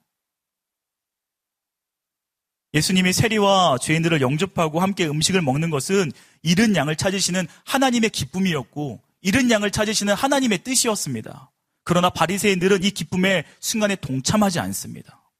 [2.73, 6.11] 예수님이 세리와 죄인들을 영접하고 함께 음식을 먹는 것은
[6.43, 11.51] 잃은 양을 찾으시는 하나님의 기쁨이었고 잃은 양을 찾으시는 하나님의 뜻이었습니다.
[11.83, 15.31] 그러나 바리새인들은 이 기쁨의 순간에 동참하지 않습니다.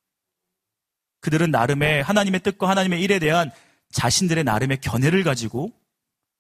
[1.19, 3.51] 그들은 나름의 하나님의 뜻과 하나님의 일에 대한
[3.91, 5.71] 자신들의 나름의 견해를 가지고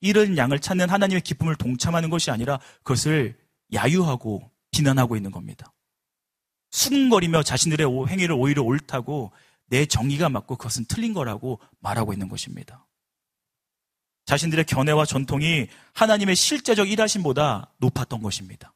[0.01, 3.37] 이런 양을 찾는 하나님의 기쁨을 동참하는 것이 아니라 그것을
[3.73, 5.73] 야유하고 비난하고 있는 겁니다.
[6.71, 9.31] 수근거리며 자신들의 행위를 오히려 옳다고
[9.67, 12.85] 내 정의가 맞고 그것은 틀린 거라고 말하고 있는 것입니다.
[14.25, 18.73] 자신들의 견해와 전통이 하나님의 실제적 일하심보다 높았던 것입니다.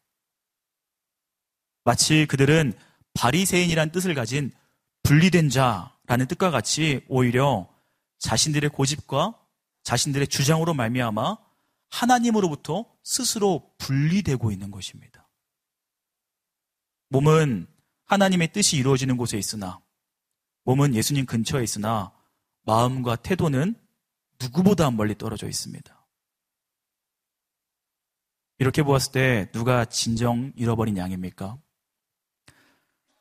[1.83, 2.73] 마치 그들은
[3.13, 4.51] 바리새인이란 뜻을 가진
[5.03, 7.67] 분리된 자라는 뜻과 같이 오히려
[8.21, 9.37] 자신들의 고집과
[9.83, 11.37] 자신들의 주장으로 말미암아
[11.89, 15.27] 하나님으로부터 스스로 분리되고 있는 것입니다.
[17.09, 17.67] 몸은
[18.05, 19.81] 하나님의 뜻이 이루어지는 곳에 있으나
[20.63, 22.13] 몸은 예수님 근처에 있으나
[22.63, 23.75] 마음과 태도는
[24.39, 25.97] 누구보다 멀리 떨어져 있습니다.
[28.59, 31.57] 이렇게 보았을 때 누가 진정 잃어버린 양입니까?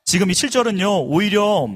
[0.03, 1.67] 지금 이 7절은요, 오히려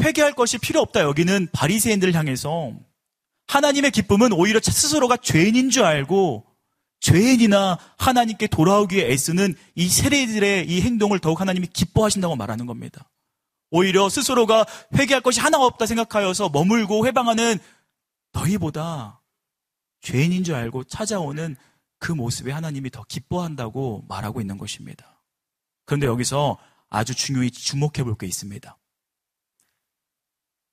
[0.00, 1.00] 회개할 것이 필요 없다.
[1.00, 2.72] 여기는 바리새인들을 향해서
[3.48, 6.44] 하나님의 기쁨은 오히려 스스로가 죄인인 줄 알고
[7.00, 13.08] 죄인이나 하나님께 돌아오기 위해 애쓰는 이 세례들의 이 행동을 더욱 하나님이 기뻐하신다고 말하는 겁니다.
[13.70, 17.58] 오히려 스스로가 회개할 것이 하나 없다 생각하여서 머물고 회방하는
[18.32, 19.20] 너희보다
[20.00, 21.56] 죄인인 줄 알고 찾아오는
[21.98, 25.22] 그 모습에 하나님이 더 기뻐한다고 말하고 있는 것입니다.
[25.84, 26.58] 그런데 여기서
[26.88, 28.76] 아주 중요히 주목해 볼 게 있습니다.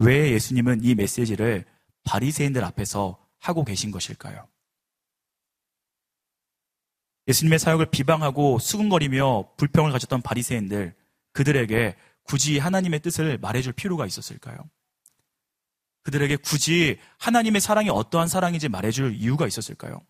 [0.06, 1.66] 왜 예수님은 이 메시지를
[2.04, 4.48] 바리새인들 앞에서 하고 계신 것일까요?
[7.28, 10.94] 예수님의 사역을 비방하고 수근거리며 불평을 가졌던 바리새인들
[11.32, 14.58] 그들에게 굳이 하나님의 뜻을 말해줄 필요가 있었을까요?
[16.04, 20.06] 그들에게 굳이 하나님의 사랑이 어떠한 사랑인지 말해줄 이유가 있었을까요?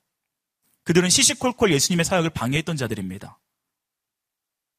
[0.84, 3.40] 그들은 시시콜콜 예수님의 사역을 방해했던 자들입니다.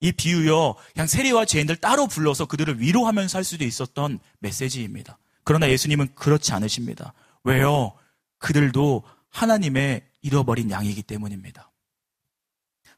[0.00, 5.18] 이 비유여 그냥 세리와 죄인들 따로 불러서 그들을 위로하면서 할 수도 있었던 메시지입니다.
[5.44, 7.14] 그러나 예수님은 그렇지 않으십니다.
[7.44, 7.94] 왜요?
[8.38, 11.70] 그들도 하나님의 잃어버린 양이기 때문입니다.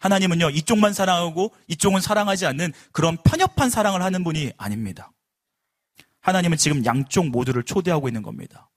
[0.01, 5.13] 하나님은요, 이쪽만 사랑하고 이쪽은 사랑하지 않는 그런 편협한 사랑을 하는 분이 아닙니다.
[6.21, 8.71] 하나님은 지금 양쪽 모두를 초대하고 있는 겁니다.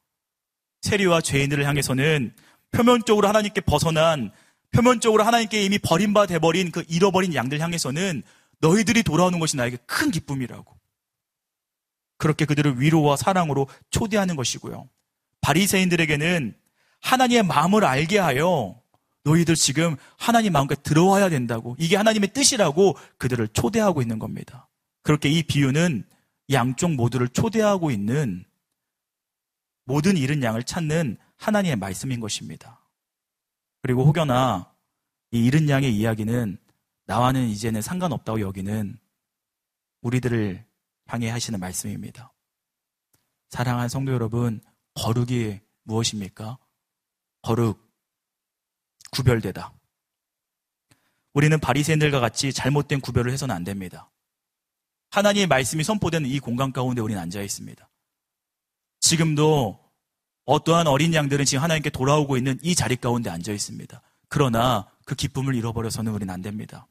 [0.82, 2.34] 세리와 죄인들을 향해서는
[2.72, 4.32] 표면적으로 하나님께 벗어난
[4.72, 8.24] 표면적으로 하나님께 이미 버림바 돼버린 그 잃어버린 양들 향해서는
[8.60, 10.78] 너희들이 돌아오는 것이 나에게 큰 기쁨이라고.
[12.18, 14.88] 그렇게 그들을 위로와 사랑으로 초대하는 것이고요.
[15.42, 16.56] 바리새인들에게는
[17.02, 18.80] 하나님의 마음을 알게 하여
[19.24, 24.70] 너희들 지금 하나님 마음과 들어와야 된다고 이게 하나님의 뜻이라고 그들을 초대하고 있는 겁니다.
[25.04, 26.06] 그렇게 이 비유는
[26.52, 28.46] 양쪽 모두를 초대하고 있는
[29.86, 32.81] 모든 잃은 양을 찾는 하나님의 말씀인 것입니다.
[33.82, 34.74] 그리고 혹여나
[35.32, 36.58] 이 잃은 양의 이야기는
[37.06, 38.98] 나와는 이제는 상관없다고 여기는
[40.02, 40.66] 우리들을
[41.08, 42.34] 향해 하시는 말씀입니다.
[43.50, 44.62] 사랑하는 성도 여러분,
[44.94, 46.58] 거룩이 무엇입니까?
[47.42, 47.92] 거룩,
[49.12, 49.74] 구별되다.
[51.34, 54.12] 우리는 바리새인들과 같이 잘못된 구별을 해서는 안 됩니다.
[55.12, 57.90] 하나님의 말씀이 선포되는 이 공간 가운데 우리는 앉아 있습니다.
[59.00, 59.81] 지금도
[60.52, 64.02] 어떠한 어린 양들은 지금 하나님께 돌아오고 있는 이 자리 가운데 앉아 있습니다.
[64.28, 66.88] 그러나 그 기쁨을 잃어버려서는 우리는 안 됩니다.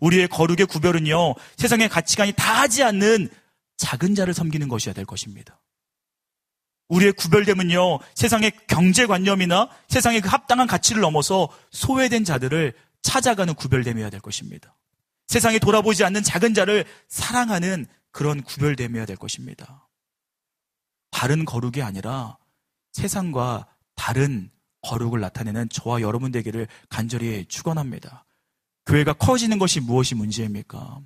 [0.00, 3.28] 우리의 거룩의 구별은요, 세상의 가치관이 다 하지 않는
[3.76, 5.60] 작은 자를 섬기는 것이어야 될 것입니다.
[6.88, 14.74] 우리의 구별됨은요, 세상의 경제관념이나 세상의 그 합당한 가치를 넘어서 소외된 자들을 찾아가는 구별됨이어야 될 것입니다.
[15.28, 19.88] 세상에 돌아보지 않는 작은 자를 사랑하는 그런 구별됨이어야 될 것입니다.
[21.10, 22.38] 다른 거룩이 아니라
[22.92, 24.50] 세상과 다른
[24.82, 28.24] 거룩을 나타내는 저와 여러분 되기를 간절히 축원합니다.
[28.86, 31.00] 교회가 커지는 것이 무엇이 문제입니까?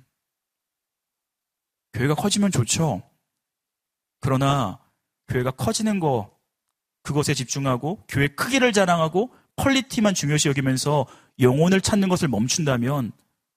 [1.93, 3.01] 교회가 커지면 좋죠.
[4.19, 4.79] 그러나
[5.27, 6.35] 교회가 커지는 거
[7.03, 11.07] 그것에 집중하고 교회 크기를 자랑하고 퀄리티만 중요시 여기면서
[11.39, 13.11] 영혼을 찾는 것을 멈춘다면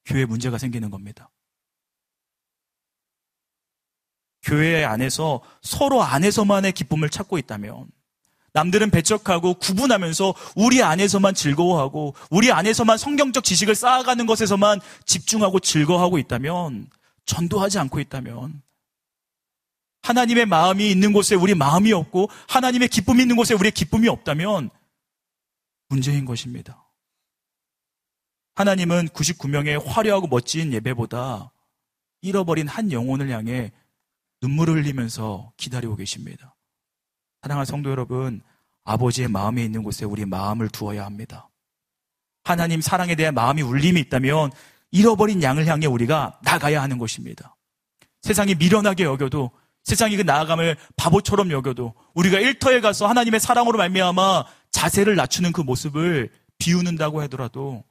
[0.05, 1.31] 교회 문제가 생기는 겁니다.
[4.43, 7.91] 교회 안에서 서로 안에서만의 기쁨을 찾고 있다면
[8.53, 16.89] 남들은 배척하고 구분하면서 우리 안에서만 즐거워하고 우리 안에서만 성경적 지식을 쌓아가는 것에서만 집중하고 즐거워하고 있다면
[17.27, 18.63] 전도하지 않고 있다면
[20.03, 24.71] 하나님의 마음이 있는 곳에 우리 마음이 없고 하나님의 기쁨이 있는 곳에 우리의 기쁨이 없다면
[25.89, 26.87] 문제인 것입니다.
[28.55, 31.53] 하나님은 99명의 화려하고 멋진 예배보다
[32.23, 33.73] 잃어버린 한 영혼을 향해
[34.43, 36.55] 눈물을 흘리면서 기다리고 계십니다.
[37.43, 38.43] 사랑하는 성도 여러분,
[38.85, 41.49] 아버지의 마음이 있는 곳에 우리 마음을 두어야 합니다.
[42.45, 44.51] 하나님 사랑에 대한 마음이 울림이 있다면
[44.91, 47.57] 잃어버린 양을 향해 우리가 나가야 하는 것입니다.
[48.23, 49.51] 세상이 미련하게 여겨도
[49.85, 56.31] 세상이 그 나아감을 바보처럼 여겨도 우리가 일터에 가서 하나님의 사랑으로 말미암아 자세를 낮추는 그 모습을
[56.59, 57.85] 비우는다고 하더라도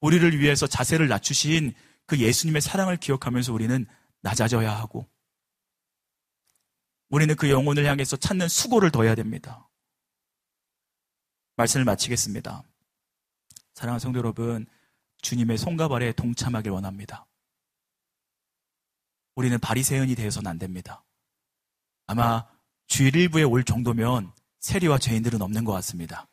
[0.00, 1.74] 우리를 위해서 자세를 낮추신
[2.06, 3.86] 그 예수님의 사랑을 기억하면서 우리는
[4.22, 5.06] 낮아져야 하고
[7.10, 9.68] 우리는 그 영혼을 향해서 찾는 수고를 더 해야 됩니다.
[11.56, 12.62] 말씀을 마치겠습니다.
[13.74, 14.66] 사랑하는 성도 여러분,
[15.22, 17.26] 주님의 손과 발에 동참하길 원합니다.
[19.34, 21.04] 우리는 바리새인이 되어서는 안 됩니다.
[22.06, 22.46] 아마
[22.86, 26.28] 주일 일부에 올 정도면 세리와 죄인들은 없는 것 같습니다.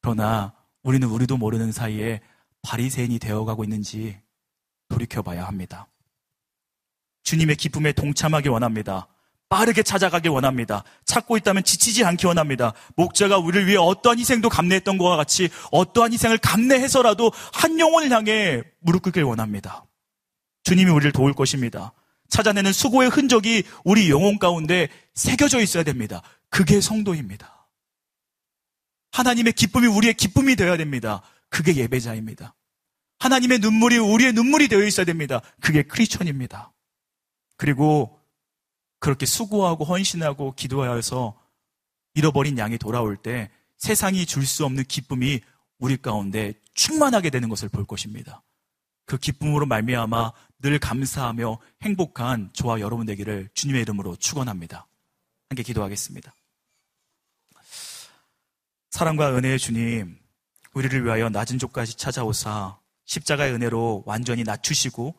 [0.00, 2.20] 그러나 우리는 우리도 모르는 사이에
[2.62, 4.20] 바리새인이 되어가고 있는지
[4.88, 5.88] 돌이켜봐야 합니다.
[7.22, 9.08] 주님의 기쁨에 동참하기 원합니다.
[9.52, 10.82] 빠르게 찾아가길 원합니다.
[11.04, 12.72] 찾고 있다면 지치지 않기 원합니다.
[12.96, 19.02] 목자가 우리를 위해 어떠한 희생도 감내했던 것과 같이 어떠한 희생을 감내해서라도 한 영혼을 향해 무릎
[19.02, 19.84] 꿇길 원합니다.
[20.64, 21.92] 주님이 우리를 도울 것입니다.
[22.30, 26.22] 찾아내는 수고의 흔적이 우리 영혼 가운데 새겨져 있어야 됩니다.
[26.48, 27.68] 그게 성도입니다.
[29.10, 31.20] 하나님의 기쁨이 우리의 기쁨이 되어야 됩니다.
[31.50, 32.54] 그게 예배자입니다.
[33.18, 35.42] 하나님의 눈물이 우리의 눈물이 되어 있어야 됩니다.
[35.60, 36.72] 그게 크리스천입니다.
[37.58, 38.21] 그리고
[39.02, 41.36] 그렇게 수고하고 헌신하고 기도하여서
[42.14, 45.40] 잃어버린 양이 돌아올 때 세상이 줄 수 없는 기쁨이
[45.80, 48.44] 우리 가운데 충만하게 되는 것을 볼 것입니다.
[49.04, 50.30] 그 기쁨으로 말미암아
[50.60, 54.86] 늘 감사하며 행복한 저와 여러분 되기를 주님의 이름으로 축원합니다.
[55.50, 56.32] 함께 기도하겠습니다.
[58.90, 60.16] 사랑과 은혜의 주님,
[60.74, 65.16] 우리를 위하여 낮은 족까지 찾아오사 십자가의 은혜로 완전히 낮추시고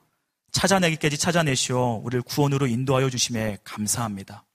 [0.54, 4.46] 찾아내기까지 찾아내시어 우리를 구원으로 인도하여 주심에 감사합니다.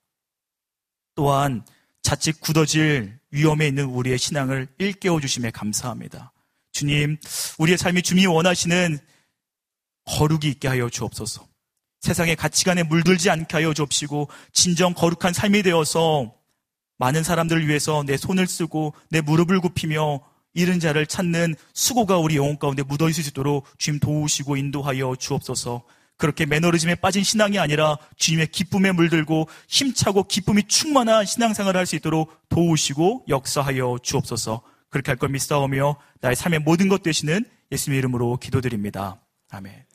[1.15, 1.65] 또한
[2.03, 6.33] 자칫 굳어질 위험에 있는 우리의 신앙을 일깨워 주심에 감사합니다.
[6.73, 7.19] 주님,
[7.59, 8.99] 우리의 삶이 주님이 원하시는
[10.05, 11.47] 거룩이 있게 하여 주옵소서.
[12.01, 16.33] 세상의 가치관에 물들지 않게 하여 주옵시고 진정 거룩한 삶이 되어서
[16.99, 20.21] 많은 사람들을 위해서 내 손을 쓰고 내 무릎을 굽히며
[20.55, 25.85] 잃은 자를 찾는 수고가 우리 영혼 가운데 묻어 있을 수 있도록 주님 도우시고 인도하여 주옵소서.
[26.17, 32.33] 그렇게 매너리즘에 빠진 신앙이 아니라 주님의 기쁨에 물들고 힘차고 기쁨이 충만한 신앙생활을 할 수 있도록
[32.49, 34.63] 도우시고 역사하여 주옵소서.
[34.91, 39.21] 그렇게 할 걸 믿사오며 나의 삶의 모든 것 되시는 예수님의 이름으로 기도드립니다.
[39.51, 39.88] 아멘.